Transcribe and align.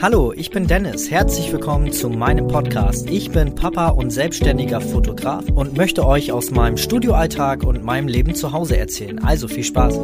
Hallo, 0.00 0.32
ich 0.32 0.50
bin 0.50 0.68
Dennis. 0.68 1.10
Herzlich 1.10 1.50
willkommen 1.50 1.90
zu 1.90 2.08
meinem 2.08 2.46
Podcast. 2.46 3.10
Ich 3.10 3.32
bin 3.32 3.56
Papa 3.56 3.88
und 3.88 4.12
selbstständiger 4.12 4.80
Fotograf 4.80 5.44
und 5.52 5.76
möchte 5.76 6.06
euch 6.06 6.30
aus 6.30 6.52
meinem 6.52 6.76
Studioalltag 6.76 7.64
und 7.64 7.82
meinem 7.82 8.06
Leben 8.06 8.36
zu 8.36 8.52
Hause 8.52 8.76
erzählen. 8.76 9.18
Also 9.18 9.48
viel 9.48 9.64
Spaß. 9.64 9.98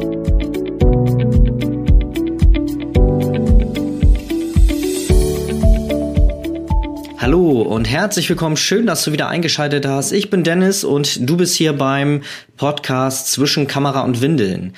Hallo 7.17 7.61
und 7.61 7.85
herzlich 7.85 8.27
willkommen. 8.27 8.57
Schön, 8.57 8.87
dass 8.87 9.05
du 9.05 9.13
wieder 9.13 9.29
eingeschaltet 9.29 9.87
hast. 9.87 10.11
Ich 10.11 10.29
bin 10.29 10.43
Dennis 10.43 10.83
und 10.83 11.29
du 11.29 11.37
bist 11.37 11.55
hier 11.55 11.71
beim 11.71 12.21
Podcast 12.57 13.31
zwischen 13.31 13.65
Kamera 13.65 14.01
und 14.01 14.19
Windeln. 14.19 14.73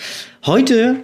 Heute 0.46 1.04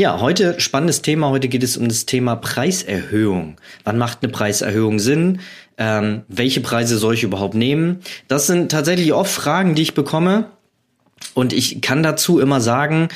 ja, 0.00 0.18
heute 0.18 0.58
spannendes 0.60 1.02
Thema. 1.02 1.28
Heute 1.28 1.48
geht 1.48 1.62
es 1.62 1.76
um 1.76 1.86
das 1.86 2.06
Thema 2.06 2.34
Preiserhöhung. 2.34 3.56
Wann 3.84 3.98
macht 3.98 4.20
eine 4.22 4.32
Preiserhöhung 4.32 4.98
Sinn? 4.98 5.40
Ähm, 5.76 6.22
welche 6.26 6.62
Preise 6.62 6.96
soll 6.96 7.12
ich 7.12 7.22
überhaupt 7.22 7.54
nehmen? 7.54 8.00
Das 8.26 8.46
sind 8.46 8.72
tatsächlich 8.72 9.12
oft 9.12 9.30
Fragen, 9.30 9.74
die 9.74 9.82
ich 9.82 9.92
bekomme. 9.92 10.46
Und 11.34 11.52
ich 11.52 11.82
kann 11.82 12.02
dazu 12.02 12.40
immer 12.40 12.62
sagen 12.62 13.08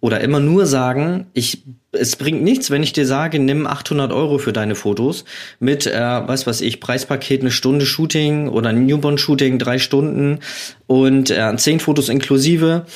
oder 0.00 0.20
immer 0.20 0.38
nur 0.38 0.66
sagen, 0.66 1.26
ich 1.32 1.64
es 1.90 2.14
bringt 2.14 2.42
nichts, 2.42 2.70
wenn 2.70 2.84
ich 2.84 2.92
dir 2.92 3.06
sage, 3.06 3.40
nimm 3.40 3.66
800 3.66 4.12
Euro 4.12 4.38
für 4.38 4.52
deine 4.52 4.76
Fotos 4.76 5.24
mit, 5.58 5.88
äh, 5.88 5.98
was 5.98 6.46
weiß 6.46 6.60
ich, 6.60 6.80
Preispaket 6.80 7.40
eine 7.40 7.50
Stunde 7.50 7.84
Shooting 7.84 8.48
oder 8.48 8.72
Newborn-Shooting 8.72 9.58
drei 9.58 9.78
Stunden 9.80 10.38
und 10.86 11.30
äh, 11.30 11.56
zehn 11.56 11.80
Fotos 11.80 12.08
inklusive 12.08 12.86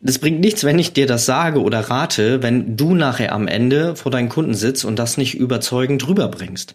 das 0.00 0.18
bringt 0.18 0.40
nichts, 0.40 0.64
wenn 0.64 0.78
ich 0.78 0.92
dir 0.92 1.06
das 1.06 1.26
sage 1.26 1.60
oder 1.60 1.80
rate, 1.80 2.42
wenn 2.42 2.76
du 2.76 2.94
nachher 2.94 3.32
am 3.32 3.46
Ende 3.46 3.96
vor 3.96 4.10
deinen 4.10 4.30
Kunden 4.30 4.54
sitzt 4.54 4.84
und 4.84 4.98
das 4.98 5.18
nicht 5.18 5.34
überzeugend 5.34 6.06
rüberbringst. 6.08 6.74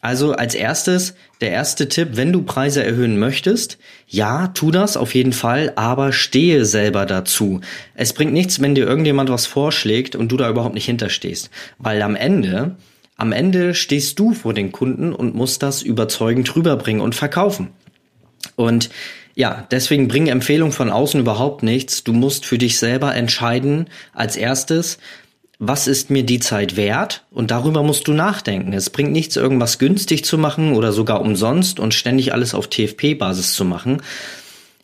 Also 0.00 0.32
als 0.32 0.56
erstes, 0.56 1.14
der 1.40 1.52
erste 1.52 1.88
Tipp, 1.88 2.10
wenn 2.12 2.32
du 2.32 2.42
Preise 2.42 2.84
erhöhen 2.84 3.20
möchtest, 3.20 3.78
ja, 4.08 4.48
tu 4.48 4.72
das 4.72 4.96
auf 4.96 5.14
jeden 5.14 5.32
Fall, 5.32 5.72
aber 5.76 6.12
stehe 6.12 6.64
selber 6.64 7.06
dazu. 7.06 7.60
Es 7.94 8.12
bringt 8.12 8.32
nichts, 8.32 8.60
wenn 8.60 8.74
dir 8.74 8.84
irgendjemand 8.84 9.30
was 9.30 9.46
vorschlägt 9.46 10.16
und 10.16 10.32
du 10.32 10.36
da 10.36 10.50
überhaupt 10.50 10.74
nicht 10.74 10.86
hinterstehst. 10.86 11.50
Weil 11.78 12.02
am 12.02 12.16
Ende, 12.16 12.76
am 13.16 13.30
Ende 13.30 13.74
stehst 13.74 14.18
du 14.18 14.34
vor 14.34 14.54
den 14.54 14.72
Kunden 14.72 15.12
und 15.12 15.36
musst 15.36 15.62
das 15.62 15.82
überzeugend 15.82 16.54
rüberbringen 16.56 17.00
und 17.00 17.14
verkaufen. 17.14 17.68
Und 18.56 18.90
ja, 19.34 19.66
deswegen 19.70 20.08
bringen 20.08 20.28
Empfehlungen 20.28 20.72
von 20.72 20.90
außen 20.90 21.20
überhaupt 21.20 21.62
nichts. 21.62 22.04
Du 22.04 22.12
musst 22.12 22.44
für 22.44 22.58
dich 22.58 22.78
selber 22.78 23.14
entscheiden, 23.14 23.88
als 24.12 24.36
erstes, 24.36 24.98
was 25.58 25.86
ist 25.86 26.10
mir 26.10 26.24
die 26.24 26.40
Zeit 26.40 26.76
wert? 26.76 27.24
Und 27.30 27.50
darüber 27.50 27.82
musst 27.82 28.08
du 28.08 28.12
nachdenken. 28.12 28.72
Es 28.72 28.90
bringt 28.90 29.12
nichts, 29.12 29.36
irgendwas 29.36 29.78
günstig 29.78 30.24
zu 30.24 30.36
machen 30.36 30.74
oder 30.74 30.92
sogar 30.92 31.20
umsonst 31.20 31.78
und 31.78 31.94
ständig 31.94 32.32
alles 32.32 32.54
auf 32.54 32.68
TFP-Basis 32.68 33.54
zu 33.54 33.64
machen. 33.64 34.02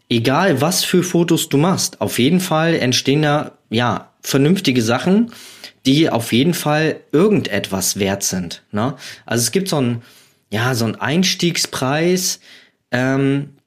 Egal, 0.09 0.61
was 0.61 0.85
für 0.85 1.03
Fotos 1.03 1.49
du 1.49 1.59
machst, 1.59 2.01
auf 2.01 2.19
jeden 2.19 2.41
Fall 2.41 2.75
entstehen 2.75 3.23
da, 3.23 3.53
ja, 3.71 4.13
vernünftige 4.23 4.83
Sachen, 4.83 5.33
die 5.85 6.09
auf 6.09 6.33
jeden 6.33 6.55
Fall 6.55 7.01
irgendetwas 7.13 7.99
wert 7.99 8.23
sind. 8.23 8.63
Ne? 8.73 8.95
Also 9.27 9.43
es 9.43 9.51
gibt 9.51 9.69
so 9.69 9.81
ein, 9.81 10.03
ja, 10.51 10.75
so 10.75 10.87
ein 10.87 10.97
Einstiegspreis, 10.97 12.41
ähm, 12.91 13.58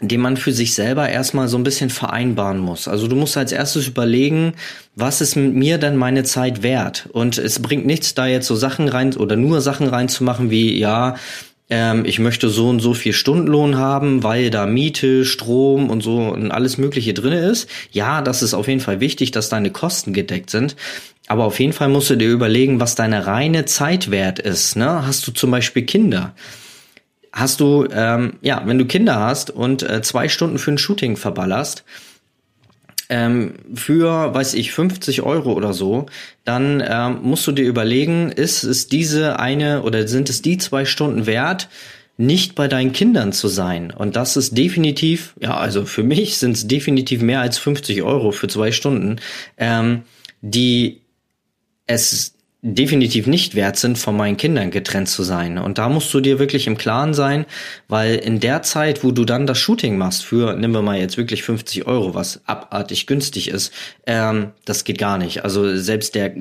den 0.00 0.20
man 0.20 0.36
für 0.36 0.52
sich 0.52 0.74
selber 0.74 1.08
erstmal 1.08 1.48
so 1.48 1.56
ein 1.56 1.62
bisschen 1.62 1.90
vereinbaren 1.90 2.58
muss. 2.58 2.88
Also 2.88 3.06
du 3.06 3.14
musst 3.14 3.36
als 3.36 3.52
erstes 3.52 3.86
überlegen, 3.86 4.54
was 4.96 5.20
ist 5.20 5.36
mit 5.36 5.54
mir 5.54 5.78
denn 5.78 5.96
meine 5.96 6.24
Zeit 6.24 6.62
wert? 6.62 7.08
Und 7.12 7.38
es 7.38 7.60
bringt 7.60 7.86
nichts, 7.86 8.14
da 8.14 8.26
jetzt 8.26 8.46
so 8.46 8.56
Sachen 8.56 8.88
rein 8.88 9.14
oder 9.16 9.36
nur 9.36 9.60
Sachen 9.60 9.86
reinzumachen 9.86 10.50
wie, 10.50 10.76
ja, 10.76 11.16
ähm, 11.70 12.04
ich 12.04 12.18
möchte 12.18 12.48
so 12.48 12.68
und 12.68 12.80
so 12.80 12.94
viel 12.94 13.12
Stundenlohn 13.12 13.76
haben, 13.76 14.22
weil 14.22 14.50
da 14.50 14.66
Miete, 14.66 15.24
Strom 15.24 15.88
und 15.88 16.02
so 16.02 16.18
und 16.18 16.50
alles 16.50 16.78
Mögliche 16.78 17.14
drin 17.14 17.32
ist. 17.32 17.68
Ja, 17.92 18.22
das 18.22 18.42
ist 18.42 18.54
auf 18.54 18.68
jeden 18.68 18.80
Fall 18.80 19.00
wichtig, 19.00 19.30
dass 19.30 19.48
deine 19.48 19.70
Kosten 19.70 20.12
gedeckt 20.12 20.50
sind. 20.50 20.76
Aber 21.28 21.44
auf 21.44 21.60
jeden 21.60 21.72
Fall 21.72 21.88
musst 21.88 22.10
du 22.10 22.16
dir 22.16 22.28
überlegen, 22.28 22.80
was 22.80 22.94
deine 22.94 23.26
reine 23.26 23.64
Zeit 23.64 24.10
wert 24.10 24.38
ist. 24.38 24.76
Ne? 24.76 25.06
Hast 25.06 25.26
du 25.26 25.32
zum 25.32 25.50
Beispiel 25.50 25.84
Kinder? 25.84 26.34
Hast 27.32 27.60
du, 27.60 27.86
ähm, 27.90 28.34
ja, 28.42 28.62
wenn 28.66 28.78
du 28.78 28.84
Kinder 28.84 29.18
hast 29.18 29.50
und 29.50 29.82
äh, 29.82 30.02
zwei 30.02 30.28
Stunden 30.28 30.58
für 30.58 30.72
ein 30.72 30.78
Shooting 30.78 31.16
verballerst, 31.16 31.84
ähm, 33.08 33.54
für, 33.74 34.32
weiß 34.34 34.54
ich, 34.54 34.72
50 34.72 35.22
Euro 35.22 35.52
oder 35.52 35.72
so, 35.72 36.06
dann 36.44 36.82
ähm, 36.86 37.18
musst 37.22 37.46
du 37.46 37.52
dir 37.52 37.66
überlegen, 37.66 38.30
ist 38.30 38.64
es 38.64 38.88
diese 38.88 39.38
eine 39.38 39.82
oder 39.82 40.08
sind 40.08 40.30
es 40.30 40.42
die 40.42 40.58
zwei 40.58 40.84
Stunden 40.84 41.26
wert, 41.26 41.68
nicht 42.16 42.54
bei 42.54 42.68
deinen 42.68 42.92
Kindern 42.92 43.32
zu 43.32 43.48
sein. 43.48 43.90
Und 43.90 44.16
das 44.16 44.36
ist 44.36 44.56
definitiv, 44.56 45.34
ja, 45.40 45.56
also 45.56 45.84
für 45.84 46.02
mich 46.02 46.38
sind 46.38 46.56
es 46.56 46.66
definitiv 46.66 47.22
mehr 47.22 47.40
als 47.40 47.58
50 47.58 48.02
Euro 48.02 48.32
für 48.32 48.48
zwei 48.48 48.72
Stunden, 48.72 49.16
ähm, 49.56 50.02
die 50.40 51.00
es 51.86 52.34
definitiv 52.64 53.26
nicht 53.26 53.56
wert 53.56 53.76
sind, 53.76 53.98
von 53.98 54.16
meinen 54.16 54.36
Kindern 54.36 54.70
getrennt 54.70 55.08
zu 55.08 55.24
sein. 55.24 55.58
Und 55.58 55.78
da 55.78 55.88
musst 55.88 56.14
du 56.14 56.20
dir 56.20 56.38
wirklich 56.38 56.68
im 56.68 56.78
Klaren 56.78 57.12
sein, 57.12 57.44
weil 57.88 58.14
in 58.14 58.38
der 58.38 58.62
Zeit, 58.62 59.02
wo 59.02 59.10
du 59.10 59.24
dann 59.24 59.48
das 59.48 59.58
Shooting 59.58 59.98
machst, 59.98 60.24
für, 60.24 60.54
nehmen 60.54 60.72
wir 60.72 60.80
mal 60.80 60.96
jetzt 60.96 61.16
wirklich 61.16 61.42
50 61.42 61.88
Euro, 61.88 62.14
was 62.14 62.40
abartig 62.46 63.08
günstig 63.08 63.48
ist, 63.48 63.74
ähm, 64.06 64.52
das 64.64 64.84
geht 64.84 64.98
gar 64.98 65.18
nicht. 65.18 65.44
Also 65.44 65.76
selbst 65.76 66.14
der 66.14 66.36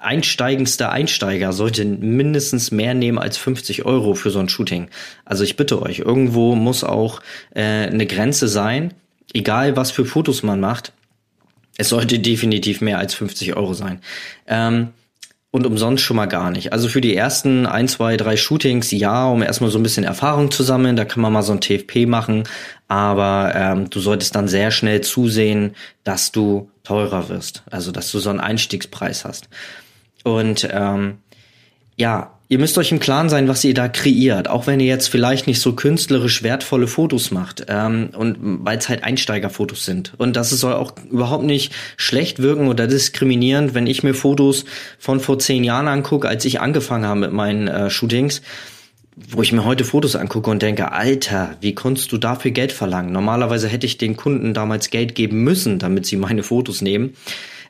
einsteigendste 0.00 0.88
Einsteiger 0.88 1.52
sollte 1.52 1.84
mindestens 1.84 2.72
mehr 2.72 2.94
nehmen 2.94 3.18
als 3.18 3.36
50 3.36 3.86
Euro 3.86 4.16
für 4.16 4.30
so 4.30 4.40
ein 4.40 4.48
Shooting. 4.48 4.88
Also 5.24 5.44
ich 5.44 5.54
bitte 5.54 5.80
euch, 5.80 6.00
irgendwo 6.00 6.56
muss 6.56 6.82
auch 6.82 7.20
äh, 7.54 7.62
eine 7.62 8.06
Grenze 8.06 8.48
sein, 8.48 8.94
egal 9.32 9.76
was 9.76 9.92
für 9.92 10.06
Fotos 10.06 10.42
man 10.42 10.58
macht. 10.58 10.92
Es 11.78 11.90
sollte 11.90 12.18
definitiv 12.18 12.80
mehr 12.80 12.98
als 12.98 13.14
50 13.14 13.54
Euro 13.54 13.74
sein. 13.74 14.00
Ähm, 14.48 14.88
und 15.56 15.66
umsonst 15.66 16.04
schon 16.04 16.18
mal 16.18 16.26
gar 16.26 16.50
nicht. 16.50 16.74
Also 16.74 16.86
für 16.86 17.00
die 17.00 17.16
ersten 17.16 17.64
ein, 17.66 17.88
zwei, 17.88 18.18
drei 18.18 18.36
Shootings, 18.36 18.90
ja, 18.90 19.26
um 19.26 19.42
erstmal 19.42 19.70
so 19.70 19.78
ein 19.78 19.82
bisschen 19.82 20.04
Erfahrung 20.04 20.50
zu 20.50 20.62
sammeln, 20.62 20.96
da 20.96 21.06
kann 21.06 21.22
man 21.22 21.32
mal 21.32 21.42
so 21.42 21.52
ein 21.52 21.62
TFP 21.62 22.06
machen, 22.06 22.44
aber 22.88 23.52
ähm, 23.54 23.88
du 23.88 23.98
solltest 23.98 24.36
dann 24.36 24.48
sehr 24.48 24.70
schnell 24.70 25.00
zusehen, 25.00 25.74
dass 26.04 26.30
du 26.30 26.70
teurer 26.84 27.30
wirst, 27.30 27.62
also 27.70 27.90
dass 27.90 28.12
du 28.12 28.18
so 28.18 28.28
einen 28.28 28.38
Einstiegspreis 28.38 29.24
hast. 29.24 29.48
Und 30.24 30.68
ähm, 30.70 31.18
ja, 31.96 32.35
Ihr 32.48 32.60
müsst 32.60 32.78
euch 32.78 32.92
im 32.92 33.00
Klaren 33.00 33.28
sein, 33.28 33.48
was 33.48 33.64
ihr 33.64 33.74
da 33.74 33.88
kreiert, 33.88 34.48
auch 34.48 34.68
wenn 34.68 34.78
ihr 34.78 34.86
jetzt 34.86 35.08
vielleicht 35.08 35.48
nicht 35.48 35.60
so 35.60 35.72
künstlerisch 35.72 36.44
wertvolle 36.44 36.86
Fotos 36.86 37.32
macht 37.32 37.66
ähm, 37.68 38.10
und 38.16 38.36
weil 38.40 38.78
es 38.78 38.88
halt 38.88 39.02
Einsteigerfotos 39.02 39.84
sind. 39.84 40.12
Und 40.16 40.36
das 40.36 40.50
soll 40.50 40.74
auch 40.74 40.92
überhaupt 41.10 41.42
nicht 41.42 41.72
schlecht 41.96 42.40
wirken 42.40 42.68
oder 42.68 42.86
diskriminierend, 42.86 43.74
wenn 43.74 43.88
ich 43.88 44.04
mir 44.04 44.14
Fotos 44.14 44.64
von 44.98 45.18
vor 45.18 45.40
zehn 45.40 45.64
Jahren 45.64 45.88
angucke, 45.88 46.28
als 46.28 46.44
ich 46.44 46.60
angefangen 46.60 47.04
habe 47.04 47.20
mit 47.20 47.32
meinen 47.32 47.66
äh, 47.66 47.90
Shootings, 47.90 48.42
wo 49.16 49.42
ich 49.42 49.52
mir 49.52 49.64
heute 49.64 49.84
Fotos 49.84 50.14
angucke 50.14 50.48
und 50.48 50.62
denke, 50.62 50.92
Alter, 50.92 51.56
wie 51.60 51.74
konntest 51.74 52.12
du 52.12 52.18
dafür 52.18 52.52
Geld 52.52 52.70
verlangen? 52.70 53.12
Normalerweise 53.12 53.66
hätte 53.66 53.86
ich 53.86 53.98
den 53.98 54.16
Kunden 54.16 54.54
damals 54.54 54.90
Geld 54.90 55.16
geben 55.16 55.42
müssen, 55.42 55.80
damit 55.80 56.06
sie 56.06 56.16
meine 56.16 56.44
Fotos 56.44 56.80
nehmen. 56.80 57.16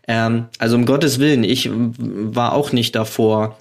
Ähm, 0.06 0.47
also 0.59 0.76
um 0.76 0.84
Gottes 0.84 1.19
Willen, 1.19 1.44
ich 1.44 1.70
war 1.72 2.53
auch 2.53 2.72
nicht 2.72 2.94
davor 2.94 3.56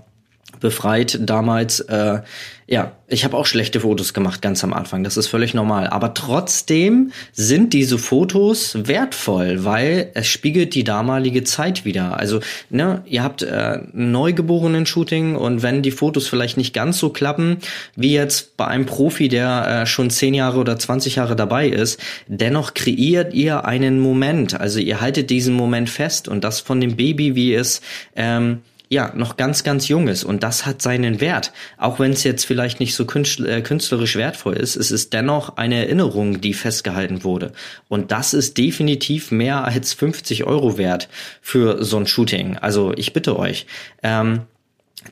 befreit 0.66 1.20
damals. 1.22 1.80
Äh, 1.80 2.22
ja, 2.68 2.94
ich 3.08 3.24
habe 3.24 3.38
auch 3.38 3.46
schlechte 3.46 3.82
Fotos 3.82 4.16
gemacht 4.16 4.42
ganz 4.42 4.64
am 4.64 4.74
Anfang. 4.74 5.04
Das 5.04 5.16
ist 5.16 5.28
völlig 5.28 5.54
normal. 5.54 5.86
Aber 5.86 6.16
trotzdem 6.16 7.12
sind 7.32 7.74
diese 7.74 8.00
Fotos 8.00 8.76
wertvoll, 8.88 9.64
weil 9.64 10.10
es 10.16 10.26
spiegelt 10.26 10.74
die 10.74 10.84
damalige 10.84 11.44
Zeit 11.44 11.86
wieder. 11.86 12.18
Also, 12.18 12.40
ne, 12.72 13.04
ihr 13.06 13.22
habt 13.22 13.44
äh, 13.44 13.82
neugeborenen 13.94 14.88
Shooting 14.88 15.36
und 15.36 15.62
wenn 15.62 15.84
die 15.84 15.92
Fotos 15.92 16.28
vielleicht 16.28 16.58
nicht 16.58 16.74
ganz 16.74 16.98
so 16.98 17.10
klappen 17.10 17.58
wie 17.96 18.14
jetzt 18.14 18.58
bei 18.58 18.66
einem 18.66 18.88
Profi, 18.88 19.28
der 19.28 19.84
äh, 19.84 19.86
schon 19.86 20.10
10 20.10 20.34
Jahre 20.34 20.58
oder 20.58 20.80
20 20.80 21.18
Jahre 21.18 21.36
dabei 21.36 21.68
ist, 21.68 22.00
dennoch 22.26 22.74
kreiert 22.74 23.36
ihr 23.36 23.66
einen 23.66 24.00
Moment. 24.00 24.60
Also 24.60 24.80
ihr 24.80 25.00
haltet 25.02 25.30
diesen 25.30 25.54
Moment 25.54 25.92
fest 25.92 26.28
und 26.28 26.44
das 26.44 26.62
von 26.62 26.82
dem 26.82 26.96
Baby, 26.96 27.36
wie 27.36 27.54
es 27.54 27.82
ähm, 28.16 28.62
ja, 28.90 29.12
noch 29.16 29.38
ganz, 29.38 29.64
ganz 29.64 29.88
jung 29.88 30.08
ist. 30.08 30.24
Und 30.24 30.44
das 30.44 30.66
hat 30.66 30.82
seinen 30.82 31.22
Wert. 31.22 31.52
Auch 31.78 32.00
wenn 32.00 32.12
es 32.12 32.24
jetzt 32.24 32.46
vielleicht 32.46 32.80
nicht 32.80 32.96
so 32.96 33.04
äh, 33.04 33.62
künstlerisch 33.62 34.16
wertvoll 34.16 34.56
ist, 34.56 34.76
es 34.76 34.92
ist 34.92 35.14
dennoch 35.14 35.58
eine 35.58 35.76
Erinnerung, 35.76 36.42
die 36.42 36.54
festgehalten 36.54 37.24
wurde. 37.24 37.52
Und 37.88 38.12
das 38.12 38.34
ist 38.34 38.58
definitiv 38.58 39.32
mehr 39.32 39.66
als 39.66 39.94
50 39.94 40.44
Euro 40.46 40.78
wert 40.78 41.10
für 41.42 41.84
so 41.84 41.98
ein 41.98 42.08
Shooting. 42.08 42.58
Also 42.58 42.94
ich 42.96 43.14
bitte 43.14 43.38
euch, 43.40 43.66
ähm, 44.04 44.42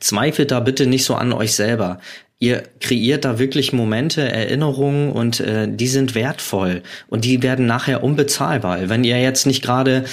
zweifelt 0.00 0.50
da 0.50 0.60
bitte 0.60 0.86
nicht 0.86 1.04
so 1.04 1.14
an 1.14 1.32
euch 1.32 1.54
selber. 1.54 2.00
Ihr 2.40 2.64
kreiert 2.80 3.24
da 3.24 3.38
wirklich 3.38 3.72
Momente, 3.72 4.20
Erinnerungen 4.30 5.12
und 5.12 5.40
äh, 5.40 5.68
die 5.68 5.86
sind 5.86 6.14
wertvoll 6.14 6.82
und 7.08 7.24
die 7.24 7.42
werden 7.42 7.66
nachher 7.66 8.02
unbezahlbar. 8.02 8.88
Wenn 8.88 9.04
ihr 9.04 9.20
jetzt 9.20 9.46
nicht 9.46 9.62
gerade 9.62 10.04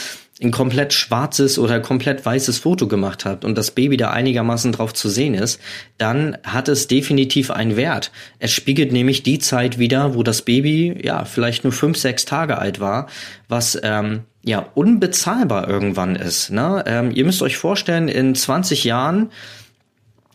ein 0.43 0.51
komplett 0.51 0.93
schwarzes 0.93 1.59
oder 1.59 1.79
komplett 1.79 2.25
weißes 2.25 2.57
Foto 2.57 2.88
gemacht 2.88 3.25
habt 3.25 3.45
und 3.45 3.57
das 3.57 3.71
Baby 3.71 3.97
da 3.97 4.09
einigermaßen 4.09 4.71
drauf 4.71 4.93
zu 4.93 5.07
sehen 5.07 5.35
ist, 5.35 5.59
dann 5.97 6.38
hat 6.43 6.67
es 6.67 6.88
definitiv 6.88 7.51
einen 7.51 7.75
Wert. 7.75 8.11
Es 8.39 8.51
spiegelt 8.51 8.91
nämlich 8.91 9.21
die 9.21 9.38
Zeit 9.38 9.77
wieder, 9.77 10.15
wo 10.15 10.23
das 10.23 10.41
Baby 10.41 10.99
ja 11.03 11.25
vielleicht 11.25 11.63
nur 11.63 11.73
fünf, 11.73 11.97
sechs 11.97 12.25
Tage 12.25 12.57
alt 12.57 12.79
war, 12.79 13.07
was 13.49 13.79
ähm, 13.83 14.21
ja 14.43 14.65
unbezahlbar 14.73 15.69
irgendwann 15.69 16.15
ist. 16.15 16.49
Ne? 16.49 16.83
Ähm, 16.88 17.11
ihr 17.11 17.25
müsst 17.25 17.43
euch 17.43 17.57
vorstellen, 17.57 18.07
in 18.07 18.33
20 18.33 18.83
Jahren 18.83 19.29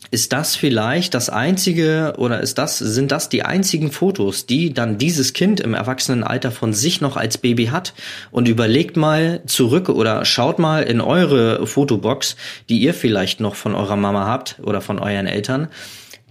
ist 0.09 0.31
das 0.31 0.55
vielleicht 0.55 1.13
das 1.13 1.29
einzige 1.29 2.13
oder 2.17 2.39
ist 2.39 2.57
das, 2.57 2.77
sind 2.77 3.11
das 3.11 3.29
die 3.29 3.43
einzigen 3.43 3.91
Fotos, 3.91 4.45
die 4.45 4.73
dann 4.73 4.97
dieses 4.97 5.33
Kind 5.33 5.59
im 5.59 5.73
Erwachsenenalter 5.73 6.51
von 6.51 6.73
sich 6.73 7.01
noch 7.01 7.17
als 7.17 7.37
Baby 7.37 7.67
hat? 7.67 7.93
Und 8.31 8.47
überlegt 8.47 8.95
mal 8.95 9.41
zurück 9.45 9.89
oder 9.89 10.23
schaut 10.23 10.59
mal 10.59 10.83
in 10.83 11.01
eure 11.01 11.67
Fotobox, 11.67 12.37
die 12.69 12.79
ihr 12.79 12.93
vielleicht 12.93 13.39
noch 13.39 13.55
von 13.55 13.75
eurer 13.75 13.97
Mama 13.97 14.25
habt 14.25 14.59
oder 14.63 14.81
von 14.81 14.99
euren 14.99 15.27
Eltern, 15.27 15.67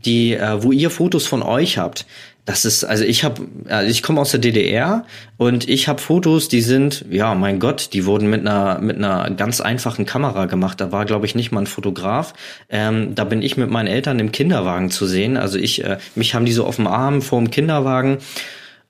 die, 0.05 0.35
äh, 0.35 0.63
wo 0.63 0.73
ihr 0.73 0.91
Fotos 0.91 1.27
von 1.27 1.43
euch 1.43 1.79
habt 1.79 2.07
das 2.47 2.65
ist, 2.65 2.85
also 2.85 3.03
ich 3.03 3.25
habe, 3.25 3.43
also 3.69 3.91
ich 3.91 4.05
komme 4.05 4.21
aus 4.21 4.31
der 4.31 4.39
DDR 4.39 5.05
und 5.37 5.69
ich 5.69 5.89
habe 5.89 6.01
Fotos, 6.01 6.49
die 6.49 6.61
sind, 6.61 7.05
ja, 7.11 7.35
mein 7.35 7.59
Gott, 7.59 7.91
die 7.93 8.07
wurden 8.07 8.31
mit 8.31 8.41
einer 8.41 8.79
mit 8.81 8.97
einer 8.97 9.31
ganz 9.31 9.61
einfachen 9.61 10.07
Kamera 10.07 10.47
gemacht. 10.47 10.81
Da 10.81 10.93
war, 10.93 11.05
glaube 11.07 11.27
ich, 11.27 11.35
nicht 11.35 11.51
mal 11.51 11.63
ein 11.63 11.67
Fotograf. 11.67 12.35
Ähm, 12.71 13.17
da 13.17 13.25
bin 13.25 13.43
ich 13.43 13.57
mit 13.57 13.69
meinen 13.69 13.89
Eltern 13.89 14.21
im 14.21 14.31
Kinderwagen 14.31 14.93
zu 14.93 15.07
sehen. 15.07 15.37
Also 15.37 15.59
ich, 15.59 15.85
äh, 15.85 15.99
mich 16.15 16.37
haben 16.37 16.47
die 16.47 16.53
so 16.53 16.65
auf 16.65 16.77
dem 16.77 16.87
Arm 16.87 17.21
vor 17.21 17.41
dem 17.41 17.51
Kinderwagen. 17.51 18.19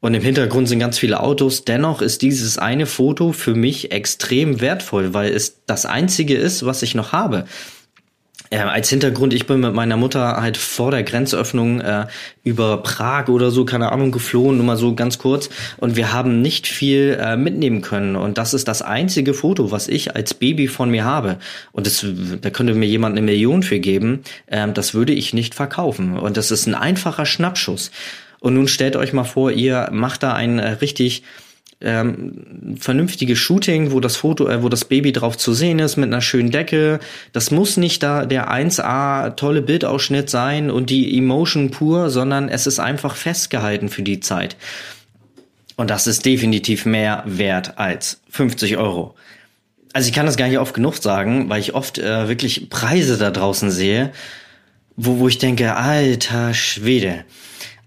Und 0.00 0.12
im 0.12 0.22
Hintergrund 0.22 0.68
sind 0.68 0.78
ganz 0.78 0.98
viele 0.98 1.20
Autos. 1.20 1.64
Dennoch 1.64 2.02
ist 2.02 2.20
dieses 2.20 2.58
eine 2.58 2.84
Foto 2.84 3.32
für 3.32 3.54
mich 3.54 3.90
extrem 3.90 4.60
wertvoll, 4.60 5.14
weil 5.14 5.32
es 5.32 5.64
das 5.64 5.86
einzige 5.86 6.36
ist, 6.36 6.66
was 6.66 6.82
ich 6.82 6.94
noch 6.94 7.12
habe. 7.12 7.46
Äh, 8.56 8.60
als 8.60 8.88
Hintergrund, 8.88 9.34
ich 9.34 9.46
bin 9.46 9.60
mit 9.60 9.74
meiner 9.74 9.98
Mutter 9.98 10.40
halt 10.40 10.56
vor 10.56 10.90
der 10.90 11.02
Grenzöffnung 11.02 11.80
äh, 11.82 12.06
über 12.42 12.78
Prag 12.78 13.28
oder 13.28 13.50
so, 13.50 13.66
keine 13.66 13.92
Ahnung, 13.92 14.12
geflohen, 14.12 14.56
nur 14.56 14.64
mal 14.64 14.78
so 14.78 14.94
ganz 14.94 15.18
kurz. 15.18 15.50
Und 15.76 15.96
wir 15.96 16.14
haben 16.14 16.40
nicht 16.40 16.66
viel 16.66 17.18
äh, 17.20 17.36
mitnehmen 17.36 17.82
können. 17.82 18.16
Und 18.16 18.38
das 18.38 18.54
ist 18.54 18.66
das 18.66 18.80
einzige 18.80 19.34
Foto, 19.34 19.72
was 19.72 19.88
ich 19.88 20.16
als 20.16 20.32
Baby 20.32 20.68
von 20.68 20.90
mir 20.90 21.04
habe. 21.04 21.36
Und 21.72 21.86
das, 21.86 22.06
da 22.40 22.48
könnte 22.48 22.72
mir 22.72 22.86
jemand 22.86 23.12
eine 23.12 23.26
Million 23.26 23.62
für 23.62 23.78
geben. 23.78 24.22
Ähm, 24.48 24.72
das 24.72 24.94
würde 24.94 25.12
ich 25.12 25.34
nicht 25.34 25.54
verkaufen. 25.54 26.18
Und 26.18 26.38
das 26.38 26.50
ist 26.50 26.66
ein 26.66 26.74
einfacher 26.74 27.26
Schnappschuss. 27.26 27.90
Und 28.40 28.54
nun 28.54 28.68
stellt 28.68 28.96
euch 28.96 29.12
mal 29.12 29.24
vor, 29.24 29.50
ihr 29.50 29.90
macht 29.92 30.22
da 30.22 30.32
ein 30.32 30.58
äh, 30.58 30.68
richtig 30.70 31.24
ähm, 31.80 32.76
vernünftiges 32.80 33.38
Shooting, 33.38 33.92
wo 33.92 34.00
das 34.00 34.16
Foto, 34.16 34.48
äh, 34.48 34.62
wo 34.62 34.68
das 34.68 34.86
Baby 34.86 35.12
drauf 35.12 35.36
zu 35.36 35.52
sehen 35.52 35.78
ist 35.78 35.96
mit 35.96 36.06
einer 36.06 36.22
schönen 36.22 36.50
Decke. 36.50 37.00
Das 37.32 37.50
muss 37.50 37.76
nicht 37.76 38.02
da 38.02 38.24
der 38.24 38.50
1A 38.50 39.36
tolle 39.36 39.62
Bildausschnitt 39.62 40.30
sein 40.30 40.70
und 40.70 40.88
die 40.88 41.16
Emotion 41.18 41.70
pur, 41.70 42.10
sondern 42.10 42.48
es 42.48 42.66
ist 42.66 42.78
einfach 42.78 43.14
festgehalten 43.16 43.88
für 43.88 44.02
die 44.02 44.20
Zeit. 44.20 44.56
Und 45.76 45.90
das 45.90 46.06
ist 46.06 46.24
definitiv 46.24 46.86
mehr 46.86 47.22
wert 47.26 47.78
als 47.78 48.20
50 48.30 48.78
Euro. 48.78 49.14
Also 49.92 50.08
ich 50.08 50.14
kann 50.14 50.26
das 50.26 50.36
gar 50.36 50.48
nicht 50.48 50.58
oft 50.58 50.74
genug 50.74 50.96
sagen, 50.96 51.48
weil 51.50 51.60
ich 51.60 51.74
oft 51.74 51.98
äh, 51.98 52.28
wirklich 52.28 52.70
Preise 52.70 53.18
da 53.18 53.30
draußen 53.30 53.70
sehe, 53.70 54.12
wo, 54.96 55.18
wo 55.18 55.28
ich 55.28 55.38
denke, 55.38 55.76
alter 55.76 56.54
Schwede. 56.54 57.24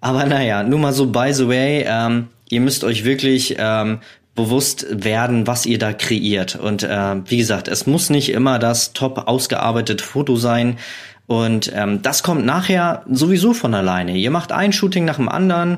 Aber 0.02 0.26
naja, 0.26 0.64
nur 0.64 0.80
mal 0.80 0.94
so 0.94 1.08
by 1.08 1.34
the 1.34 1.48
way, 1.48 1.84
ähm, 1.88 2.28
ihr 2.50 2.62
müsst 2.62 2.84
euch 2.84 3.04
wirklich 3.06 3.56
ähm, 3.58 4.00
bewusst 4.36 4.86
werden, 4.90 5.48
was 5.48 5.66
ihr 5.66 5.80
da 5.80 5.94
kreiert. 5.94 6.56
Und 6.56 6.84
äh, 6.84 7.16
wie 7.26 7.38
gesagt, 7.38 7.68
es 7.68 7.88
muss 7.88 8.10
nicht 8.10 8.32
immer 8.32 8.60
das 8.60 8.94
top 8.94 9.28
ausgearbeitete 9.28 10.04
Foto 10.04 10.36
sein. 10.36 10.78
Und 11.28 11.72
ähm, 11.76 12.02
das 12.02 12.24
kommt 12.24 12.46
nachher 12.46 13.04
sowieso 13.10 13.54
von 13.54 13.74
alleine. 13.74 14.18
Ihr 14.18 14.32
macht 14.32 14.52
ein 14.52 14.74
Shooting 14.74 15.06
nach 15.06 15.18
dem 15.18 15.30
anderen, 15.30 15.78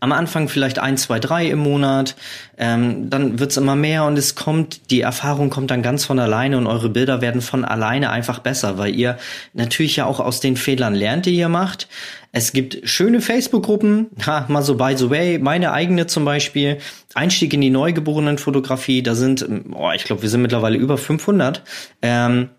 am 0.00 0.12
Anfang 0.12 0.48
vielleicht 0.48 0.78
ein, 0.78 0.96
zwei, 0.96 1.20
drei 1.20 1.46
im 1.46 1.58
Monat, 1.58 2.16
ähm, 2.58 3.10
dann 3.10 3.38
wird's 3.38 3.58
immer 3.58 3.76
mehr 3.76 4.04
und 4.04 4.18
es 4.18 4.34
kommt, 4.34 4.90
die 4.90 5.02
Erfahrung 5.02 5.50
kommt 5.50 5.70
dann 5.70 5.82
ganz 5.82 6.04
von 6.04 6.18
alleine 6.18 6.56
und 6.56 6.66
eure 6.66 6.88
Bilder 6.88 7.20
werden 7.20 7.42
von 7.42 7.64
alleine 7.64 8.10
einfach 8.10 8.38
besser, 8.38 8.78
weil 8.78 8.94
ihr 8.94 9.18
natürlich 9.52 9.96
ja 9.96 10.06
auch 10.06 10.18
aus 10.18 10.40
den 10.40 10.56
Fehlern 10.56 10.94
lernt, 10.94 11.26
die 11.26 11.36
ihr 11.36 11.50
macht. 11.50 11.88
Es 12.32 12.52
gibt 12.52 12.88
schöne 12.88 13.20
Facebook-Gruppen, 13.20 14.08
mal 14.48 14.62
so 14.62 14.76
by 14.76 14.94
the 14.96 15.10
way, 15.10 15.38
meine 15.38 15.72
eigene 15.72 16.06
zum 16.06 16.24
Beispiel, 16.24 16.78
Einstieg 17.14 17.52
in 17.52 17.60
die 17.60 17.70
Neugeborenen-Fotografie, 17.70 19.02
da 19.02 19.14
sind, 19.14 19.46
oh, 19.74 19.90
ich 19.94 20.04
glaube, 20.04 20.22
wir 20.22 20.28
sind 20.28 20.42
mittlerweile 20.42 20.78
über 20.78 20.96
500. 20.96 21.62
Ähm, 22.02 22.50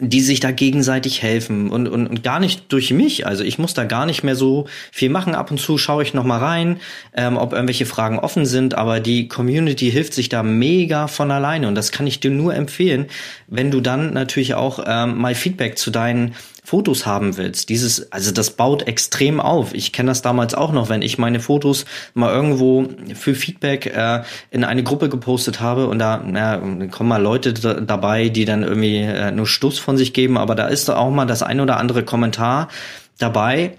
die 0.00 0.20
sich 0.20 0.38
da 0.38 0.52
gegenseitig 0.52 1.22
helfen 1.22 1.70
und, 1.70 1.88
und, 1.88 2.06
und 2.06 2.22
gar 2.22 2.38
nicht 2.38 2.72
durch 2.72 2.92
mich. 2.92 3.26
Also 3.26 3.42
ich 3.42 3.58
muss 3.58 3.74
da 3.74 3.84
gar 3.84 4.06
nicht 4.06 4.22
mehr 4.22 4.36
so 4.36 4.66
viel 4.92 5.10
machen. 5.10 5.34
Ab 5.34 5.50
und 5.50 5.58
zu 5.58 5.76
schaue 5.76 6.04
ich 6.04 6.14
noch 6.14 6.24
mal 6.24 6.38
rein, 6.38 6.80
ähm, 7.14 7.36
ob 7.36 7.52
irgendwelche 7.52 7.86
Fragen 7.86 8.18
offen 8.18 8.46
sind. 8.46 8.74
Aber 8.74 9.00
die 9.00 9.26
Community 9.26 9.90
hilft 9.90 10.14
sich 10.14 10.28
da 10.28 10.42
mega 10.42 11.08
von 11.08 11.30
alleine 11.30 11.66
und 11.66 11.74
das 11.74 11.90
kann 11.90 12.06
ich 12.06 12.20
dir 12.20 12.30
nur 12.30 12.54
empfehlen, 12.54 13.06
wenn 13.48 13.70
du 13.70 13.80
dann 13.80 14.12
natürlich 14.12 14.54
auch 14.54 14.84
ähm, 14.86 15.18
mal 15.18 15.34
Feedback 15.34 15.78
zu 15.78 15.90
deinen 15.90 16.34
Fotos 16.68 17.06
haben 17.06 17.38
willst. 17.38 17.70
Dieses, 17.70 18.12
also 18.12 18.30
das 18.30 18.50
baut 18.50 18.86
extrem 18.86 19.40
auf. 19.40 19.72
Ich 19.72 19.90
kenne 19.90 20.10
das 20.10 20.20
damals 20.20 20.52
auch 20.52 20.70
noch, 20.70 20.90
wenn 20.90 21.00
ich 21.00 21.16
meine 21.16 21.40
Fotos 21.40 21.86
mal 22.12 22.30
irgendwo 22.30 22.86
für 23.14 23.34
Feedback 23.34 23.86
äh, 23.86 24.20
in 24.50 24.64
eine 24.64 24.82
Gruppe 24.82 25.08
gepostet 25.08 25.60
habe 25.60 25.88
und 25.88 25.98
da 25.98 26.22
na, 26.22 26.58
kommen 26.88 27.08
mal 27.08 27.22
Leute 27.22 27.54
dabei, 27.54 28.28
die 28.28 28.44
dann 28.44 28.64
irgendwie 28.64 28.98
äh, 28.98 29.30
nur 29.30 29.46
Stuss 29.46 29.78
von 29.78 29.96
sich 29.96 30.12
geben, 30.12 30.36
aber 30.36 30.54
da 30.54 30.66
ist 30.66 30.90
auch 30.90 31.10
mal 31.10 31.24
das 31.24 31.42
ein 31.42 31.60
oder 31.60 31.78
andere 31.78 32.02
Kommentar 32.02 32.68
dabei, 33.16 33.78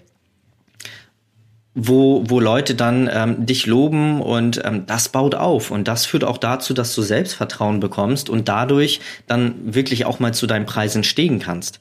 wo, 1.76 2.24
wo 2.28 2.40
Leute 2.40 2.74
dann 2.74 3.08
ähm, 3.14 3.46
dich 3.46 3.68
loben 3.68 4.20
und 4.20 4.62
ähm, 4.66 4.88
das 4.88 5.10
baut 5.10 5.36
auf 5.36 5.70
und 5.70 5.88
das 5.88 6.08
führt 6.08 6.24
auch 6.24 6.40
dazu, 6.40 6.74
dass 6.74 6.96
du 6.96 7.04
Selbstvertrauen 7.04 7.80
bekommst 7.80 8.32
und 8.32 8.50
dadurch 8.50 9.00
dann 9.28 9.76
wirklich 9.76 10.06
auch 10.06 10.20
mal 10.20 10.34
zu 10.34 10.48
deinen 10.48 10.66
Preisen 10.66 11.04
stehen 11.04 11.38
kannst. 11.38 11.78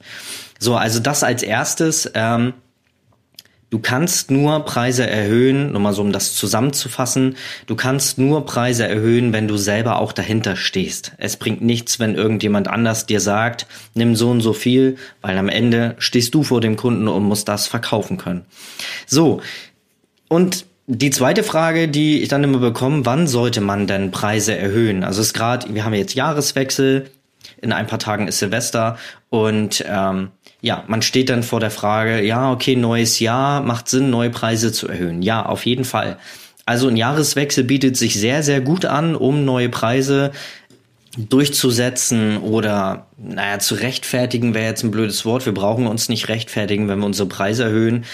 So, 0.59 0.75
also 0.75 0.99
das 0.99 1.23
als 1.23 1.41
erstes. 1.41 2.11
Ähm, 2.13 2.53
du 3.69 3.79
kannst 3.79 4.29
nur 4.29 4.65
Preise 4.65 5.07
erhöhen, 5.07 5.71
nur 5.71 5.81
mal 5.81 5.93
so 5.93 6.01
um 6.01 6.11
das 6.11 6.35
zusammenzufassen, 6.35 7.35
du 7.67 7.75
kannst 7.75 8.17
nur 8.17 8.45
Preise 8.45 8.87
erhöhen, 8.87 9.31
wenn 9.31 9.47
du 9.47 9.57
selber 9.57 9.99
auch 9.99 10.11
dahinter 10.11 10.55
stehst. 10.55 11.13
Es 11.17 11.37
bringt 11.37 11.61
nichts, 11.61 11.99
wenn 11.99 12.15
irgendjemand 12.15 12.67
anders 12.67 13.05
dir 13.05 13.21
sagt, 13.21 13.67
nimm 13.93 14.15
so 14.15 14.31
und 14.31 14.41
so 14.41 14.53
viel, 14.53 14.97
weil 15.21 15.37
am 15.37 15.49
Ende 15.49 15.95
stehst 15.99 16.33
du 16.33 16.43
vor 16.43 16.61
dem 16.61 16.75
Kunden 16.75 17.07
und 17.07 17.23
musst 17.23 17.47
das 17.47 17.67
verkaufen 17.67 18.17
können. 18.17 18.45
So, 19.05 19.41
und 20.27 20.65
die 20.91 21.11
zweite 21.11 21.43
Frage, 21.43 21.87
die 21.87 22.21
ich 22.23 22.29
dann 22.29 22.43
immer 22.43 22.57
bekomme, 22.57 23.05
wann 23.05 23.27
sollte 23.27 23.61
man 23.61 23.85
denn 23.85 24.09
Preise 24.09 24.57
erhöhen? 24.57 25.03
Also 25.03 25.21
es 25.21 25.27
ist 25.27 25.33
gerade, 25.35 25.71
wir 25.75 25.85
haben 25.85 25.93
jetzt 25.93 26.15
Jahreswechsel, 26.15 27.11
in 27.61 27.71
ein 27.71 27.87
paar 27.87 27.99
Tagen 27.99 28.27
ist 28.27 28.39
Silvester 28.39 28.97
und 29.29 29.83
ähm, 29.87 30.29
ja, 30.61 30.83
man 30.87 31.01
steht 31.01 31.29
dann 31.29 31.43
vor 31.43 31.59
der 31.59 31.71
Frage, 31.71 32.23
ja, 32.23 32.51
okay, 32.51 32.75
neues 32.75 33.19
Jahr, 33.19 33.61
macht 33.61 33.87
Sinn, 33.87 34.09
neue 34.09 34.29
Preise 34.29 34.71
zu 34.71 34.87
erhöhen. 34.87 35.21
Ja, 35.21 35.45
auf 35.45 35.65
jeden 35.65 35.85
Fall. 35.85 36.17
Also 36.65 36.87
ein 36.87 36.97
Jahreswechsel 36.97 37.63
bietet 37.63 37.97
sich 37.97 38.19
sehr, 38.19 38.43
sehr 38.43 38.61
gut 38.61 38.85
an, 38.85 39.15
um 39.15 39.45
neue 39.45 39.69
Preise 39.69 40.31
durchzusetzen 41.17 42.37
oder, 42.37 43.07
naja, 43.17 43.59
zu 43.59 43.75
rechtfertigen 43.75 44.53
wäre 44.53 44.67
jetzt 44.67 44.83
ein 44.83 44.91
blödes 44.91 45.25
Wort. 45.25 45.45
Wir 45.45 45.53
brauchen 45.53 45.87
uns 45.87 46.09
nicht 46.09 46.29
rechtfertigen, 46.29 46.87
wenn 46.87 46.99
wir 46.99 47.05
unsere 47.05 47.27
Preise 47.27 47.63
erhöhen, 47.63 48.05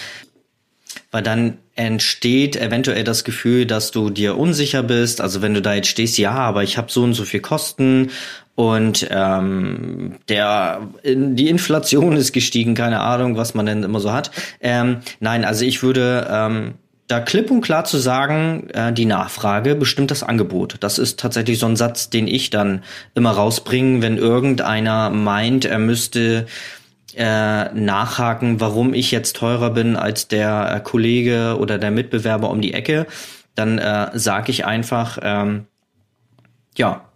weil 1.16 1.22
dann 1.22 1.56
entsteht 1.76 2.56
eventuell 2.56 3.02
das 3.02 3.24
Gefühl, 3.24 3.64
dass 3.64 3.90
du 3.90 4.10
dir 4.10 4.36
unsicher 4.36 4.82
bist. 4.82 5.22
Also 5.22 5.40
wenn 5.40 5.54
du 5.54 5.62
da 5.62 5.72
jetzt 5.72 5.88
stehst, 5.88 6.18
ja, 6.18 6.32
aber 6.32 6.62
ich 6.62 6.76
habe 6.76 6.92
so 6.92 7.04
und 7.04 7.14
so 7.14 7.24
viel 7.24 7.40
Kosten 7.40 8.10
und 8.54 9.08
ähm, 9.10 10.16
der 10.28 10.82
die 11.06 11.48
Inflation 11.48 12.18
ist 12.18 12.34
gestiegen, 12.34 12.74
keine 12.74 13.00
Ahnung, 13.00 13.38
was 13.38 13.54
man 13.54 13.64
denn 13.64 13.82
immer 13.82 13.98
so 13.98 14.12
hat. 14.12 14.30
Ähm, 14.60 14.98
nein, 15.18 15.46
also 15.46 15.64
ich 15.64 15.82
würde 15.82 16.28
ähm, 16.30 16.74
da 17.08 17.20
klipp 17.20 17.50
und 17.50 17.62
klar 17.62 17.86
zu 17.86 17.96
sagen, 17.96 18.68
äh, 18.74 18.92
die 18.92 19.06
Nachfrage 19.06 19.74
bestimmt 19.74 20.10
das 20.10 20.22
Angebot. 20.22 20.76
Das 20.80 20.98
ist 20.98 21.18
tatsächlich 21.18 21.58
so 21.58 21.64
ein 21.64 21.76
Satz, 21.76 22.10
den 22.10 22.28
ich 22.28 22.50
dann 22.50 22.82
immer 23.14 23.30
rausbringe, 23.30 24.02
wenn 24.02 24.18
irgendeiner 24.18 25.08
meint, 25.08 25.64
er 25.64 25.78
müsste 25.78 26.44
äh, 27.16 27.72
nachhaken, 27.72 28.60
warum 28.60 28.94
ich 28.94 29.10
jetzt 29.10 29.36
teurer 29.36 29.70
bin 29.70 29.96
als 29.96 30.28
der 30.28 30.74
äh, 30.76 30.80
Kollege 30.80 31.56
oder 31.58 31.78
der 31.78 31.90
Mitbewerber 31.90 32.50
um 32.50 32.60
die 32.60 32.74
Ecke, 32.74 33.06
dann 33.54 33.78
äh, 33.78 34.10
sage 34.14 34.50
ich 34.50 34.66
einfach, 34.66 35.18
ähm, 35.22 35.66
ja, 36.76 37.06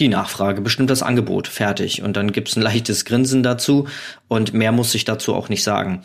die 0.00 0.08
Nachfrage 0.08 0.60
bestimmt 0.60 0.90
das 0.90 1.02
Angebot, 1.02 1.46
fertig. 1.46 2.02
Und 2.02 2.16
dann 2.16 2.32
gibt's 2.32 2.56
ein 2.56 2.62
leichtes 2.62 3.04
Grinsen 3.04 3.42
dazu 3.42 3.86
und 4.28 4.54
mehr 4.54 4.72
muss 4.72 4.94
ich 4.94 5.04
dazu 5.04 5.34
auch 5.34 5.48
nicht 5.48 5.62
sagen. 5.62 6.02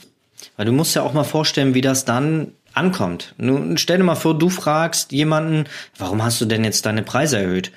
Weil 0.57 0.65
du 0.65 0.71
musst 0.71 0.95
ja 0.95 1.01
auch 1.01 1.13
mal 1.13 1.23
vorstellen, 1.23 1.73
wie 1.73 1.81
das 1.81 2.05
dann 2.05 2.53
ankommt. 2.73 3.33
Nun 3.37 3.77
stell 3.77 3.97
dir 3.97 4.03
mal 4.03 4.15
vor, 4.15 4.37
du 4.37 4.49
fragst 4.49 5.11
jemanden, 5.11 5.65
warum 5.97 6.23
hast 6.23 6.39
du 6.39 6.45
denn 6.45 6.63
jetzt 6.63 6.85
deine 6.85 7.03
Preise 7.03 7.39
erhöht? 7.39 7.71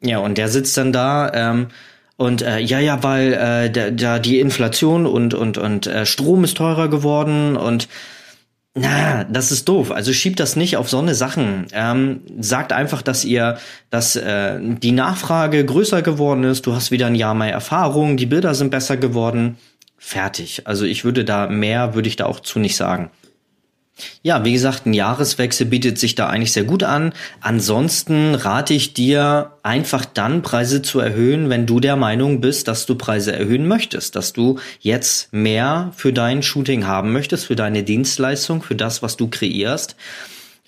Ja, 0.00 0.18
und 0.18 0.38
der 0.38 0.48
sitzt 0.48 0.76
dann 0.76 0.92
da, 0.92 1.32
ähm, 1.32 1.68
und 2.16 2.42
äh, 2.42 2.58
ja, 2.58 2.78
ja, 2.78 3.02
weil 3.02 3.32
äh, 3.32 3.70
da, 3.70 3.90
da 3.90 4.18
die 4.18 4.40
Inflation 4.40 5.06
und 5.06 5.34
und 5.34 5.58
und 5.58 5.86
äh, 5.86 6.06
Strom 6.06 6.44
ist 6.44 6.56
teurer 6.56 6.88
geworden 6.88 7.56
und 7.56 7.88
na, 8.76 9.22
das 9.24 9.52
ist 9.52 9.68
doof. 9.68 9.92
Also 9.92 10.12
schiebt 10.12 10.40
das 10.40 10.56
nicht 10.56 10.76
auf 10.76 10.90
so 10.90 10.98
eine 10.98 11.14
Sachen. 11.14 11.66
Ähm, 11.72 12.22
sagt 12.40 12.72
einfach, 12.72 13.02
dass 13.02 13.24
ihr, 13.24 13.58
dass 13.90 14.16
äh, 14.16 14.58
die 14.60 14.90
Nachfrage 14.90 15.64
größer 15.64 16.02
geworden 16.02 16.42
ist. 16.42 16.66
Du 16.66 16.74
hast 16.74 16.90
wieder 16.90 17.06
ein 17.06 17.14
Jahr 17.14 17.34
mehr 17.34 17.52
Erfahrung. 17.52 18.16
Die 18.16 18.26
Bilder 18.26 18.52
sind 18.54 18.70
besser 18.70 18.96
geworden. 18.96 19.58
Fertig. 19.96 20.62
Also 20.64 20.86
ich 20.86 21.04
würde 21.04 21.24
da 21.24 21.46
mehr, 21.46 21.94
würde 21.94 22.08
ich 22.08 22.16
da 22.16 22.26
auch 22.26 22.40
zu 22.40 22.58
nicht 22.58 22.74
sagen. 22.74 23.10
Ja, 24.22 24.44
wie 24.44 24.52
gesagt, 24.52 24.86
ein 24.86 24.92
Jahreswechsel 24.92 25.66
bietet 25.66 25.98
sich 25.98 26.16
da 26.16 26.28
eigentlich 26.28 26.52
sehr 26.52 26.64
gut 26.64 26.82
an. 26.82 27.12
Ansonsten 27.40 28.34
rate 28.34 28.74
ich 28.74 28.92
dir, 28.92 29.52
einfach 29.62 30.04
dann 30.04 30.42
Preise 30.42 30.82
zu 30.82 30.98
erhöhen, 30.98 31.48
wenn 31.48 31.66
du 31.66 31.78
der 31.78 31.94
Meinung 31.94 32.40
bist, 32.40 32.66
dass 32.66 32.86
du 32.86 32.96
Preise 32.96 33.32
erhöhen 33.32 33.68
möchtest, 33.68 34.16
dass 34.16 34.32
du 34.32 34.58
jetzt 34.80 35.32
mehr 35.32 35.92
für 35.96 36.12
dein 36.12 36.42
Shooting 36.42 36.86
haben 36.86 37.12
möchtest, 37.12 37.46
für 37.46 37.56
deine 37.56 37.84
Dienstleistung, 37.84 38.62
für 38.62 38.74
das, 38.74 39.02
was 39.02 39.16
du 39.16 39.28
kreierst. 39.28 39.94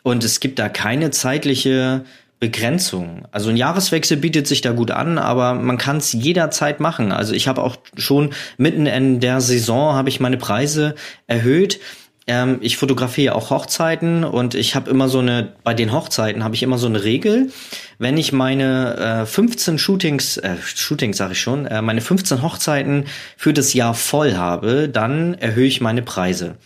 Und 0.04 0.22
es 0.22 0.38
gibt 0.38 0.60
da 0.60 0.68
keine 0.68 1.10
zeitliche 1.10 2.04
Begrenzung. 2.38 3.26
Also 3.32 3.50
ein 3.50 3.56
Jahreswechsel 3.56 4.18
bietet 4.18 4.46
sich 4.46 4.60
da 4.60 4.72
gut 4.72 4.92
an, 4.92 5.18
aber 5.18 5.54
man 5.54 5.78
kann 5.78 5.96
es 5.96 6.12
jederzeit 6.12 6.78
machen. 6.78 7.10
Also 7.10 7.32
ich 7.32 7.48
habe 7.48 7.62
auch 7.62 7.76
schon 7.96 8.30
mitten 8.56 8.86
in 8.86 9.20
der 9.20 9.40
Saison 9.40 9.94
habe 9.94 10.10
ich 10.10 10.20
meine 10.20 10.36
Preise 10.36 10.94
erhöht 11.26 11.80
ähm, 12.26 12.58
ich 12.60 12.76
fotografiere 12.76 13.34
auch 13.34 13.50
Hochzeiten 13.50 14.24
und 14.24 14.54
ich 14.54 14.74
habe 14.74 14.90
immer 14.90 15.08
so 15.08 15.20
eine, 15.20 15.52
bei 15.62 15.74
den 15.74 15.92
Hochzeiten 15.92 16.42
habe 16.42 16.54
ich 16.54 16.62
immer 16.62 16.78
so 16.78 16.88
eine 16.88 17.04
Regel, 17.04 17.50
wenn 17.98 18.16
ich 18.16 18.32
meine 18.32 19.22
äh, 19.22 19.26
15 19.26 19.78
Shootings, 19.78 20.36
äh, 20.38 20.56
Shootings 20.62 21.16
sage 21.16 21.32
ich 21.32 21.40
schon, 21.40 21.66
äh, 21.66 21.82
meine 21.82 22.00
15 22.00 22.42
Hochzeiten 22.42 23.04
für 23.36 23.52
das 23.52 23.74
Jahr 23.74 23.94
voll 23.94 24.34
habe, 24.34 24.88
dann 24.88 25.34
erhöhe 25.34 25.66
ich 25.66 25.80
meine 25.80 26.02
Preise. 26.02 26.56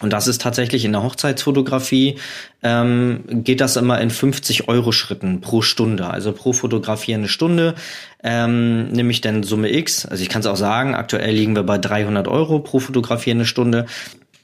Und 0.00 0.12
das 0.12 0.26
ist 0.26 0.42
tatsächlich 0.42 0.84
in 0.84 0.90
der 0.90 1.04
Hochzeitsfotografie, 1.04 2.18
ähm, 2.64 3.22
geht 3.28 3.60
das 3.60 3.76
immer 3.76 4.00
in 4.00 4.10
50 4.10 4.68
Euro 4.68 4.90
Schritten 4.90 5.40
pro 5.40 5.62
Stunde. 5.62 6.08
Also 6.10 6.32
pro 6.32 6.52
Fotografie 6.52 7.14
eine 7.14 7.28
Stunde 7.28 7.76
ähm, 8.24 8.88
nehme 8.88 9.12
ich 9.12 9.20
dann 9.20 9.44
Summe 9.44 9.72
X. 9.72 10.04
Also 10.04 10.22
ich 10.22 10.28
kann 10.28 10.40
es 10.40 10.46
auch 10.46 10.56
sagen, 10.56 10.96
aktuell 10.96 11.32
liegen 11.32 11.54
wir 11.54 11.62
bei 11.62 11.78
300 11.78 12.26
Euro 12.26 12.58
pro 12.58 12.80
Fotografie 12.80 13.30
eine 13.30 13.44
Stunde. 13.44 13.86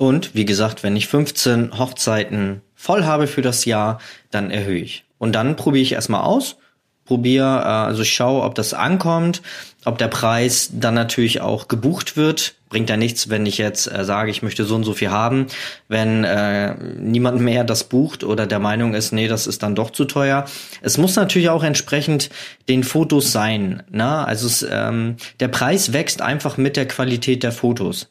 Und 0.01 0.35
wie 0.35 0.47
gesagt, 0.47 0.83
wenn 0.83 0.97
ich 0.97 1.09
15 1.09 1.79
Hochzeiten 1.79 2.63
voll 2.75 3.05
habe 3.05 3.27
für 3.27 3.43
das 3.43 3.67
Jahr, 3.67 4.01
dann 4.31 4.51
erhöhe 4.51 4.81
ich. 4.81 5.05
Und 5.19 5.35
dann 5.35 5.57
probiere 5.57 5.83
ich 5.83 5.93
erstmal 5.93 6.23
aus, 6.23 6.57
probiere, 7.05 7.59
äh, 7.61 7.67
also 7.67 8.01
ich 8.01 8.11
schaue, 8.11 8.41
ob 8.41 8.55
das 8.55 8.73
ankommt, 8.73 9.43
ob 9.85 9.99
der 9.99 10.09
Preis 10.09 10.71
dann 10.73 10.95
natürlich 10.95 11.43
auch 11.43 11.69
gebucht 11.69 12.17
wird. 12.17 12.55
Bringt 12.71 12.89
ja 12.89 12.97
nichts, 12.97 13.29
wenn 13.29 13.45
ich 13.45 13.59
jetzt 13.59 13.93
äh, 13.93 14.03
sage, 14.07 14.31
ich 14.31 14.41
möchte 14.41 14.65
so 14.65 14.75
und 14.75 14.85
so 14.85 14.95
viel 14.95 15.11
haben, 15.11 15.49
wenn 15.89 16.25
äh, 16.25 16.77
niemand 16.97 17.43
mehr 17.43 17.65
das 17.65 17.85
bucht 17.85 18.25
oder 18.25 18.47
der 18.47 18.59
Meinung 18.59 18.95
ist, 18.95 19.13
nee, 19.13 19.29
das 19.29 19.47
ist 19.47 19.63
dann 19.63 19.75
doch 19.75 19.91
zu 19.91 20.07
teuer. 20.07 20.47
Es 20.81 20.97
muss 20.97 21.15
natürlich 21.15 21.51
auch 21.51 21.63
entsprechend 21.63 22.31
den 22.71 22.85
Fotos 22.85 23.33
sein. 23.33 23.83
Ne? 23.91 24.27
Also 24.27 24.47
es, 24.47 24.67
ähm, 24.67 25.17
der 25.41 25.49
Preis 25.49 25.93
wächst 25.93 26.23
einfach 26.23 26.57
mit 26.57 26.79
der 26.79 26.89
Qualität 26.89 27.43
der 27.43 27.53
Fotos. 27.53 28.09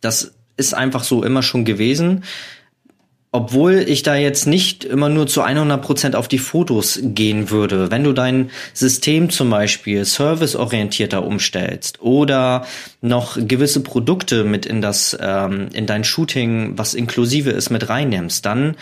Das 0.00 0.35
ist 0.56 0.74
einfach 0.74 1.04
so 1.04 1.22
immer 1.22 1.42
schon 1.42 1.64
gewesen. 1.64 2.24
Obwohl 3.32 3.84
ich 3.86 4.02
da 4.02 4.16
jetzt 4.16 4.46
nicht 4.46 4.84
immer 4.84 5.10
nur 5.10 5.26
zu 5.26 5.42
100 5.42 5.82
Prozent 5.82 6.16
auf 6.16 6.26
die 6.26 6.38
Fotos 6.38 6.98
gehen 7.02 7.50
würde. 7.50 7.90
Wenn 7.90 8.02
du 8.02 8.14
dein 8.14 8.50
System 8.72 9.28
zum 9.28 9.50
Beispiel 9.50 10.06
serviceorientierter 10.06 11.22
umstellst 11.22 12.00
oder 12.00 12.64
noch 13.02 13.36
gewisse 13.38 13.80
Produkte 13.80 14.44
mit 14.44 14.64
in 14.64 14.80
das, 14.80 15.14
ähm, 15.20 15.68
in 15.74 15.86
dein 15.86 16.04
Shooting, 16.04 16.78
was 16.78 16.94
inklusive 16.94 17.50
ist, 17.50 17.68
mit 17.68 17.90
reinnimmst, 17.90 18.46
dann 18.46 18.76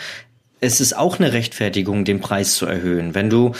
ist 0.61 0.79
es 0.79 0.93
auch 0.93 1.19
eine 1.19 1.33
Rechtfertigung, 1.33 2.05
den 2.05 2.21
Preis 2.21 2.55
zu 2.55 2.65
erhöhen. 2.65 3.13
Wenn 3.13 3.29
du 3.29 3.51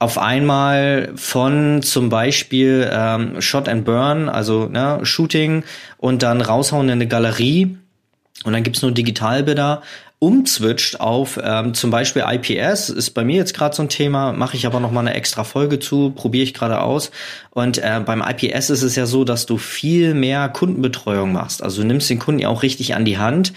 auf 0.00 0.16
einmal 0.16 1.12
von 1.14 1.82
zum 1.82 2.08
Beispiel 2.08 2.90
ähm, 2.90 3.40
Shot 3.40 3.68
and 3.68 3.84
Burn, 3.84 4.30
also 4.30 4.66
ne, 4.66 5.00
Shooting 5.02 5.62
und 5.98 6.22
dann 6.22 6.40
raushauen 6.40 6.88
in 6.88 6.92
eine 6.92 7.06
Galerie 7.06 7.76
und 8.44 8.54
dann 8.54 8.62
gibt's 8.62 8.80
nur 8.80 8.92
Digitalbilder, 8.92 9.82
umzwitscht 10.18 11.00
auf 11.00 11.38
ähm, 11.42 11.74
zum 11.74 11.90
Beispiel 11.90 12.24
IPS, 12.26 12.88
ist 12.88 13.10
bei 13.10 13.24
mir 13.24 13.36
jetzt 13.36 13.54
gerade 13.54 13.76
so 13.76 13.82
ein 13.82 13.90
Thema, 13.90 14.32
mache 14.32 14.56
ich 14.56 14.66
aber 14.66 14.80
noch 14.80 14.90
mal 14.90 15.00
eine 15.00 15.14
extra 15.14 15.44
Folge 15.44 15.78
zu, 15.78 16.10
probiere 16.10 16.44
ich 16.44 16.54
gerade 16.54 16.80
aus. 16.80 17.10
Und 17.50 17.76
äh, 17.78 18.00
beim 18.04 18.22
IPS 18.22 18.70
ist 18.70 18.82
es 18.82 18.96
ja 18.96 19.04
so, 19.04 19.24
dass 19.24 19.44
du 19.44 19.58
viel 19.58 20.14
mehr 20.14 20.48
Kundenbetreuung 20.48 21.32
machst. 21.32 21.62
Also 21.62 21.82
du 21.82 21.86
nimmst 21.86 22.08
den 22.08 22.18
Kunden 22.18 22.40
ja 22.40 22.48
auch 22.48 22.62
richtig 22.62 22.94
an 22.94 23.04
die 23.04 23.18
Hand 23.18 23.52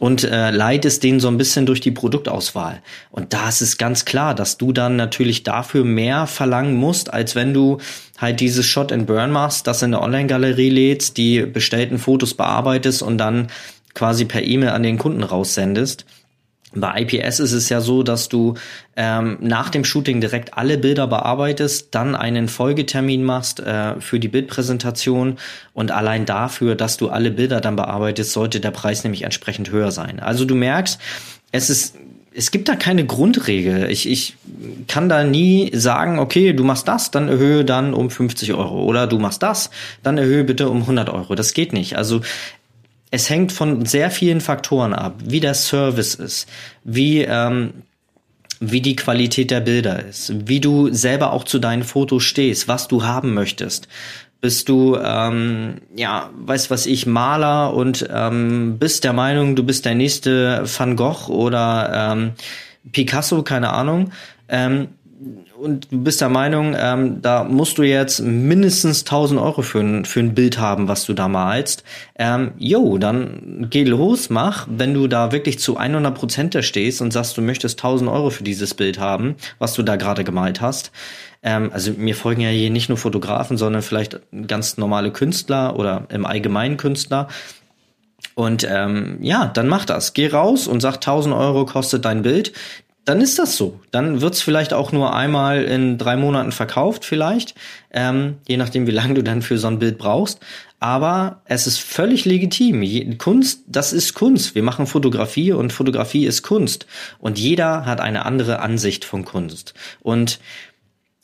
und 0.00 0.24
äh, 0.24 0.50
leitest 0.50 1.04
den 1.04 1.20
so 1.20 1.28
ein 1.28 1.38
bisschen 1.38 1.66
durch 1.66 1.80
die 1.80 1.92
Produktauswahl. 1.92 2.82
Und 3.10 3.32
da 3.32 3.48
ist 3.48 3.60
es 3.60 3.78
ganz 3.78 4.04
klar, 4.04 4.34
dass 4.34 4.58
du 4.58 4.72
dann 4.72 4.96
natürlich 4.96 5.44
dafür 5.44 5.84
mehr 5.84 6.26
verlangen 6.26 6.74
musst, 6.74 7.12
als 7.12 7.34
wenn 7.34 7.54
du 7.54 7.78
halt 8.18 8.40
dieses 8.40 8.66
Shot 8.66 8.92
and 8.92 9.06
Burn 9.06 9.30
machst, 9.30 9.66
das 9.66 9.82
in 9.82 9.92
der 9.92 10.02
Online-Galerie 10.02 10.70
lädst, 10.70 11.16
die 11.16 11.42
bestellten 11.42 11.98
Fotos 11.98 12.34
bearbeitest 12.34 13.02
und 13.02 13.18
dann 13.18 13.48
quasi 13.94 14.24
per 14.24 14.42
E-Mail 14.42 14.70
an 14.70 14.82
den 14.82 14.98
Kunden 14.98 15.22
raussendest. 15.22 16.04
Bei 16.74 17.02
IPS 17.02 17.40
ist 17.40 17.52
es 17.52 17.68
ja 17.68 17.80
so, 17.80 18.02
dass 18.02 18.28
du 18.28 18.54
ähm, 18.96 19.38
nach 19.40 19.70
dem 19.70 19.84
Shooting 19.84 20.20
direkt 20.20 20.54
alle 20.54 20.78
Bilder 20.78 21.06
bearbeitest, 21.06 21.94
dann 21.94 22.14
einen 22.14 22.48
Folgetermin 22.48 23.24
machst 23.24 23.60
äh, 23.60 24.00
für 24.00 24.18
die 24.18 24.28
Bildpräsentation 24.28 25.38
und 25.72 25.90
allein 25.90 26.26
dafür, 26.26 26.74
dass 26.74 26.96
du 26.96 27.08
alle 27.08 27.30
Bilder 27.30 27.60
dann 27.60 27.76
bearbeitest, 27.76 28.32
sollte 28.32 28.60
der 28.60 28.70
Preis 28.70 29.04
nämlich 29.04 29.22
entsprechend 29.22 29.70
höher 29.70 29.90
sein. 29.90 30.20
Also 30.20 30.44
du 30.44 30.54
merkst, 30.54 31.00
es 31.52 31.70
ist 31.70 31.94
es 32.36 32.50
gibt 32.50 32.68
da 32.68 32.74
keine 32.74 33.06
Grundregel. 33.06 33.90
Ich, 33.90 34.08
ich 34.08 34.34
kann 34.88 35.08
da 35.08 35.22
nie 35.22 35.70
sagen, 35.72 36.18
okay, 36.18 36.52
du 36.52 36.64
machst 36.64 36.88
das, 36.88 37.12
dann 37.12 37.28
erhöhe 37.28 37.64
dann 37.64 37.94
um 37.94 38.10
50 38.10 38.52
Euro. 38.54 38.82
Oder 38.82 39.06
du 39.06 39.20
machst 39.20 39.42
das, 39.42 39.70
dann 40.02 40.18
erhöhe 40.18 40.42
bitte 40.42 40.68
um 40.68 40.80
100 40.80 41.08
Euro. 41.10 41.36
Das 41.36 41.54
geht 41.54 41.72
nicht. 41.72 41.96
Also 41.96 42.22
es 43.14 43.30
hängt 43.30 43.52
von 43.52 43.86
sehr 43.86 44.10
vielen 44.10 44.40
Faktoren 44.40 44.92
ab, 44.92 45.14
wie 45.24 45.38
der 45.38 45.54
Service 45.54 46.16
ist, 46.16 46.48
wie 46.82 47.22
ähm, 47.22 47.72
wie 48.58 48.80
die 48.80 48.96
Qualität 48.96 49.50
der 49.50 49.60
Bilder 49.60 50.04
ist, 50.04 50.32
wie 50.48 50.58
du 50.58 50.92
selber 50.92 51.32
auch 51.32 51.44
zu 51.44 51.58
deinen 51.60 51.84
Fotos 51.84 52.24
stehst, 52.24 52.66
was 52.66 52.88
du 52.88 53.04
haben 53.04 53.34
möchtest. 53.34 53.88
Bist 54.40 54.68
du, 54.68 54.96
ähm, 54.96 55.76
ja, 55.94 56.30
weißt 56.34 56.70
was 56.70 56.86
ich, 56.86 57.06
Maler 57.06 57.72
und 57.72 58.06
ähm, 58.12 58.78
bist 58.78 59.04
der 59.04 59.12
Meinung, 59.12 59.54
du 59.54 59.62
bist 59.62 59.84
der 59.84 59.94
nächste 59.94 60.64
Van 60.64 60.96
Gogh 60.96 61.28
oder 61.28 62.12
ähm, 62.12 62.32
Picasso, 62.90 63.42
keine 63.42 63.72
Ahnung. 63.72 64.10
Ähm, 64.48 64.88
und 65.56 65.90
du 65.90 66.02
bist 66.02 66.20
der 66.20 66.28
Meinung, 66.28 66.74
ähm, 66.78 67.22
da 67.22 67.44
musst 67.44 67.78
du 67.78 67.82
jetzt 67.82 68.20
mindestens 68.20 69.00
1000 69.00 69.40
Euro 69.40 69.62
für 69.62 69.80
ein, 69.80 70.04
für 70.04 70.20
ein 70.20 70.34
Bild 70.34 70.58
haben, 70.58 70.88
was 70.88 71.04
du 71.04 71.14
da 71.14 71.28
malst. 71.28 71.84
Ähm, 72.16 72.52
jo, 72.58 72.98
dann 72.98 73.68
geh 73.70 73.84
los, 73.84 74.30
mach. 74.30 74.66
Wenn 74.70 74.94
du 74.94 75.06
da 75.06 75.32
wirklich 75.32 75.58
zu 75.58 75.76
100 75.76 76.14
Prozent 76.14 76.54
da 76.54 76.62
stehst 76.62 77.00
und 77.00 77.12
sagst, 77.12 77.36
du 77.36 77.42
möchtest 77.42 77.78
1000 77.78 78.10
Euro 78.10 78.30
für 78.30 78.44
dieses 78.44 78.74
Bild 78.74 78.98
haben, 78.98 79.36
was 79.58 79.74
du 79.74 79.82
da 79.82 79.96
gerade 79.96 80.24
gemalt 80.24 80.60
hast. 80.60 80.92
Ähm, 81.42 81.70
also 81.72 81.92
mir 81.92 82.14
folgen 82.14 82.40
ja 82.40 82.50
hier 82.50 82.70
nicht 82.70 82.88
nur 82.88 82.98
Fotografen, 82.98 83.56
sondern 83.56 83.82
vielleicht 83.82 84.20
ganz 84.46 84.76
normale 84.76 85.12
Künstler 85.12 85.78
oder 85.78 86.06
im 86.10 86.26
Allgemeinen 86.26 86.76
Künstler. 86.76 87.28
Und 88.34 88.66
ähm, 88.68 89.18
ja, 89.20 89.46
dann 89.46 89.68
mach 89.68 89.84
das. 89.84 90.12
Geh 90.12 90.26
raus 90.26 90.66
und 90.66 90.80
sag 90.80 90.96
1000 90.96 91.34
Euro 91.34 91.66
kostet 91.66 92.04
dein 92.04 92.22
Bild 92.22 92.52
dann 93.04 93.20
ist 93.20 93.38
das 93.38 93.56
so. 93.56 93.80
Dann 93.90 94.20
wird's 94.20 94.40
vielleicht 94.40 94.72
auch 94.72 94.92
nur 94.92 95.14
einmal 95.14 95.64
in 95.64 95.98
drei 95.98 96.16
Monaten 96.16 96.52
verkauft, 96.52 97.04
vielleicht, 97.04 97.54
ähm, 97.92 98.38
je 98.48 98.56
nachdem, 98.56 98.86
wie 98.86 98.92
lange 98.92 99.14
du 99.14 99.22
dann 99.22 99.42
für 99.42 99.58
so 99.58 99.66
ein 99.66 99.78
Bild 99.78 99.98
brauchst. 99.98 100.40
Aber 100.80 101.40
es 101.46 101.66
ist 101.66 101.78
völlig 101.78 102.24
legitim. 102.26 103.16
Kunst, 103.16 103.62
das 103.66 103.92
ist 103.92 104.12
Kunst. 104.14 104.54
Wir 104.54 104.62
machen 104.62 104.86
Fotografie 104.86 105.52
und 105.52 105.72
Fotografie 105.72 106.26
ist 106.26 106.42
Kunst. 106.42 106.86
Und 107.18 107.38
jeder 107.38 107.86
hat 107.86 108.00
eine 108.00 108.26
andere 108.26 108.60
Ansicht 108.60 109.04
von 109.04 109.24
Kunst. 109.24 109.72
Und 110.02 110.40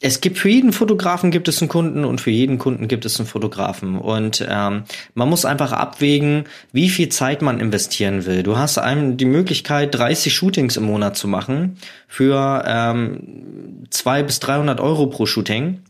es 0.02 0.23
gibt 0.23 0.38
für 0.38 0.49
jeden 0.49 0.73
Fotografen 0.73 1.30
gibt 1.30 1.47
es 1.47 1.61
einen 1.61 1.69
Kunden 1.69 2.07
und 2.07 2.23
für 2.23 2.30
jeden 2.30 2.57
Kunden 2.57 2.88
gibt 2.88 3.04
es 3.04 3.21
einen 3.21 3.28
Fotografen. 3.28 3.99
Und 3.99 4.45
ähm, 4.49 4.85
man 5.12 5.28
muss 5.28 5.45
einfach 5.45 5.73
abwägen, 5.73 6.45
wie 6.73 6.88
viel 6.88 7.11
Zeit 7.11 7.42
man 7.42 7.61
investieren 7.61 8.25
will. 8.25 8.42
Du 8.42 8.57
hast 8.57 8.78
einem 8.78 9.19
die 9.19 9.26
Möglichkeit, 9.26 9.95
30 9.95 10.33
Shootings 10.33 10.78
im 10.78 10.85
Monat 10.85 11.19
zu 11.19 11.28
machen 11.28 11.76
für 12.09 12.64
ähm, 12.66 13.85
200 13.90 14.26
bis 14.26 14.40
300 14.40 14.80
Euro 14.80 15.07
pro 15.07 15.26
Shooting. 15.26 15.80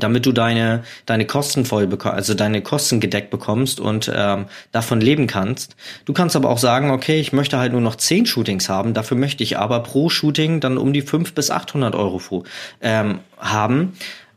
Damit 0.00 0.26
du 0.26 0.32
deine 0.32 0.82
deine 1.06 1.26
Kosten 1.26 1.64
voll 1.64 1.86
bekommst, 1.86 2.16
also 2.16 2.34
deine 2.34 2.62
Kosten 2.62 3.00
gedeckt 3.00 3.30
bekommst 3.30 3.80
und 3.80 4.10
ähm, 4.14 4.46
davon 4.72 5.00
leben 5.00 5.26
kannst. 5.26 5.76
Du 6.04 6.12
kannst 6.12 6.36
aber 6.36 6.50
auch 6.50 6.58
sagen, 6.58 6.90
okay, 6.90 7.20
ich 7.20 7.32
möchte 7.32 7.58
halt 7.58 7.72
nur 7.72 7.80
noch 7.80 7.96
zehn 7.96 8.26
Shootings 8.26 8.68
haben, 8.68 8.94
dafür 8.94 9.16
möchte 9.16 9.42
ich 9.42 9.58
aber 9.58 9.80
pro 9.80 10.08
Shooting 10.08 10.60
dann 10.60 10.78
um 10.78 10.92
die 10.92 11.02
fünf 11.02 11.34
bis 11.34 11.50
800 11.50 11.94
Euro 11.94 12.44
ähm, 12.80 13.20
haben. 13.38 13.94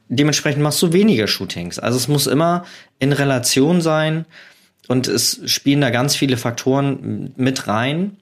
Dementsprechend 0.08 0.64
machst 0.64 0.82
du 0.82 0.92
weniger 0.92 1.28
Shootings. 1.28 1.78
Also 1.78 1.98
es 1.98 2.08
muss 2.08 2.26
immer 2.26 2.66
in 2.98 3.14
Relation 3.14 3.82
sein 3.82 4.26
und 4.88 5.08
es 5.08 5.42
spielen 5.46 5.82
da 5.82 5.92
ganz 5.92 6.16
viele 6.16 6.36
Faktoren 6.36 7.32
mit 7.38 7.68
rein 7.68 8.18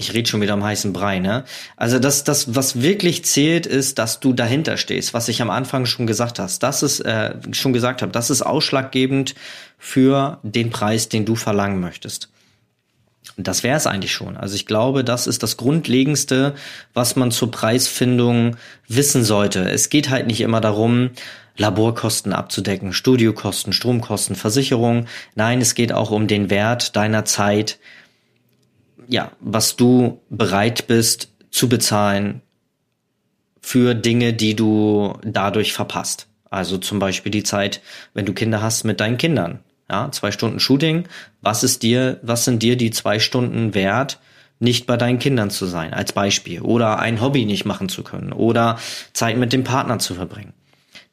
ich 0.00 0.14
rede 0.14 0.28
schon 0.28 0.40
wieder 0.40 0.54
am 0.54 0.64
heißen 0.64 0.94
Brei, 0.94 1.18
ne? 1.18 1.44
Also 1.76 1.98
das, 1.98 2.24
das, 2.24 2.54
was 2.54 2.80
wirklich 2.80 3.22
zählt, 3.26 3.66
ist, 3.66 3.98
dass 3.98 4.18
du 4.18 4.32
dahinter 4.32 4.78
stehst, 4.78 5.12
was 5.12 5.28
ich 5.28 5.42
am 5.42 5.50
Anfang 5.50 5.84
schon 5.84 6.06
gesagt 6.06 6.38
hast. 6.38 6.62
Das 6.62 6.82
ist 6.82 7.00
äh, 7.00 7.34
schon 7.52 7.74
gesagt 7.74 8.00
habe, 8.00 8.10
das 8.10 8.30
ist 8.30 8.40
ausschlaggebend 8.40 9.34
für 9.78 10.38
den 10.42 10.70
Preis, 10.70 11.10
den 11.10 11.26
du 11.26 11.36
verlangen 11.36 11.80
möchtest. 11.80 12.30
Und 13.36 13.46
das 13.46 13.62
wäre 13.62 13.76
es 13.76 13.86
eigentlich 13.86 14.12
schon. 14.12 14.38
Also 14.38 14.54
ich 14.54 14.64
glaube, 14.64 15.04
das 15.04 15.26
ist 15.26 15.42
das 15.42 15.58
Grundlegendste, 15.58 16.54
was 16.94 17.14
man 17.16 17.30
zur 17.30 17.50
Preisfindung 17.50 18.56
wissen 18.88 19.22
sollte. 19.22 19.70
Es 19.70 19.90
geht 19.90 20.08
halt 20.08 20.26
nicht 20.26 20.40
immer 20.40 20.62
darum, 20.62 21.10
Laborkosten 21.58 22.32
abzudecken, 22.32 22.94
Studiokosten, 22.94 23.74
Stromkosten, 23.74 24.34
Versicherung. 24.34 25.06
Nein, 25.34 25.60
es 25.60 25.74
geht 25.74 25.92
auch 25.92 26.10
um 26.10 26.26
den 26.26 26.48
Wert 26.48 26.96
deiner 26.96 27.26
Zeit, 27.26 27.78
ja, 29.10 29.32
was 29.40 29.76
du 29.76 30.20
bereit 30.30 30.86
bist 30.86 31.28
zu 31.50 31.68
bezahlen 31.68 32.42
für 33.60 33.94
Dinge, 33.94 34.32
die 34.32 34.54
du 34.54 35.18
dadurch 35.22 35.72
verpasst. 35.72 36.28
Also 36.48 36.78
zum 36.78 36.98
Beispiel 36.98 37.30
die 37.30 37.42
Zeit, 37.42 37.80
wenn 38.14 38.24
du 38.24 38.32
Kinder 38.32 38.62
hast 38.62 38.84
mit 38.84 39.00
deinen 39.00 39.18
Kindern. 39.18 39.60
Ja, 39.90 40.10
zwei 40.12 40.30
Stunden 40.30 40.60
Shooting. 40.60 41.08
Was 41.42 41.64
ist 41.64 41.82
dir, 41.82 42.20
was 42.22 42.44
sind 42.44 42.62
dir 42.62 42.76
die 42.76 42.92
zwei 42.92 43.18
Stunden 43.18 43.74
wert, 43.74 44.20
nicht 44.60 44.86
bei 44.86 44.96
deinen 44.96 45.18
Kindern 45.18 45.50
zu 45.50 45.66
sein, 45.66 45.92
als 45.92 46.12
Beispiel? 46.12 46.60
Oder 46.60 47.00
ein 47.00 47.20
Hobby 47.20 47.44
nicht 47.44 47.64
machen 47.64 47.88
zu 47.88 48.04
können? 48.04 48.32
Oder 48.32 48.78
Zeit 49.12 49.36
mit 49.36 49.52
dem 49.52 49.64
Partner 49.64 49.98
zu 49.98 50.14
verbringen? 50.14 50.52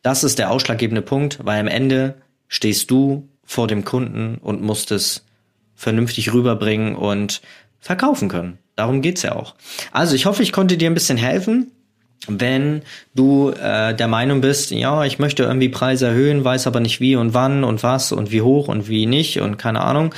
Das 0.04 0.24
ist 0.24 0.38
der 0.38 0.52
ausschlaggebende 0.52 1.02
Punkt, 1.02 1.40
weil 1.44 1.60
am 1.60 1.68
Ende 1.68 2.22
stehst 2.48 2.92
du 2.92 3.28
vor 3.44 3.68
dem 3.68 3.84
Kunden 3.84 4.38
und 4.38 4.62
musst 4.62 4.92
es 4.92 5.26
vernünftig 5.76 6.34
rüberbringen 6.34 6.96
und 6.96 7.42
verkaufen 7.80 8.30
können. 8.30 8.58
Darum 8.76 9.02
geht's 9.02 9.24
ja 9.24 9.36
auch. 9.36 9.56
Also 9.92 10.16
ich 10.16 10.26
hoffe, 10.26 10.44
ich 10.44 10.52
konnte 10.52 10.78
dir 10.78 10.90
ein 10.90 10.94
bisschen 10.94 11.18
helfen. 11.18 11.72
Wenn 12.28 12.82
du 13.16 13.52
äh, 13.52 13.96
der 13.96 14.08
Meinung 14.08 14.42
bist, 14.42 14.72
ja, 14.72 15.06
ich 15.06 15.20
möchte 15.20 15.44
irgendwie 15.44 15.70
Preise 15.70 16.08
erhöhen, 16.08 16.44
weiß 16.44 16.68
aber 16.68 16.80
nicht 16.80 17.00
wie 17.00 17.16
und 17.16 17.34
wann 17.34 17.64
und 17.64 17.84
was 17.84 18.12
und 18.12 18.32
wie 18.32 18.42
hoch 18.42 18.68
und 18.68 18.90
wie 18.90 19.06
nicht 19.06 19.40
und 19.40 19.58
keine 19.58 19.82
Ahnung. 19.82 20.14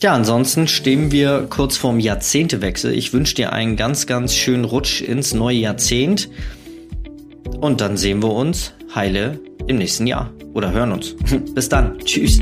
Ja, 0.00 0.12
ansonsten 0.12 0.68
stehen 0.68 1.10
wir 1.10 1.48
kurz 1.50 1.76
vorm 1.76 1.98
Jahrzehntewechsel. 1.98 2.92
Ich 2.92 3.12
wünsche 3.12 3.34
dir 3.34 3.52
einen 3.52 3.76
ganz, 3.76 4.06
ganz 4.06 4.34
schönen 4.34 4.64
Rutsch 4.64 5.02
ins 5.02 5.34
neue 5.34 5.56
Jahrzehnt. 5.56 6.28
Und 7.60 7.80
dann 7.80 7.96
sehen 7.96 8.22
wir 8.22 8.32
uns 8.32 8.74
heile 8.94 9.40
im 9.66 9.78
nächsten 9.78 10.06
Jahr 10.06 10.32
oder 10.54 10.72
hören 10.72 10.92
uns. 10.92 11.16
Bis 11.54 11.68
dann. 11.68 11.98
Tschüss. 11.98 12.40